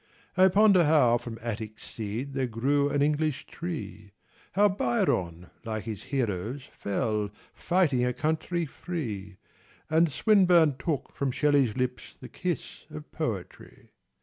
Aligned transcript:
I 0.35 0.47
ponder 0.47 0.85
how 0.85 1.19
from 1.19 1.37
Attic 1.43 1.79
seed 1.79 2.33
There 2.33 2.47
grew 2.47 2.89
an 2.89 3.01
EngHsh 3.01 3.45
tree, 3.45 4.13
How 4.53 4.67
Byron 4.67 5.51
Hke 5.63 5.81
his 5.83 6.01
heroes 6.05 6.63
fell. 6.75 7.29
Fighting 7.53 8.03
a 8.03 8.11
country 8.11 8.65
free, 8.65 9.37
And 9.91 10.11
Swinburne 10.11 10.77
took 10.79 11.11
from 11.15 11.29
Shelley's 11.29 11.77
lips 11.77 12.15
The 12.19 12.29
kiss 12.29 12.85
of 12.89 13.11
Poetry. 13.11 13.91